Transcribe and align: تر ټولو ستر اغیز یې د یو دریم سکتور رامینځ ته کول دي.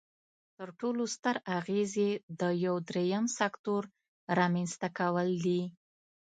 تر 0.57 0.69
ټولو 0.79 1.03
ستر 1.15 1.35
اغیز 1.59 1.91
یې 2.03 2.11
د 2.39 2.41
یو 2.65 2.75
دریم 2.89 3.25
سکتور 3.39 3.81
رامینځ 4.37 4.71
ته 4.81 4.87
کول 4.99 5.29
دي. 5.45 5.61